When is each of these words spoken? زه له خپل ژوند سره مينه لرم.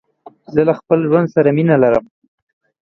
زه 0.53 0.61
له 0.67 0.73
خپل 0.79 0.99
ژوند 1.09 1.27
سره 1.35 1.49
مينه 1.57 1.75
لرم. 1.83 2.05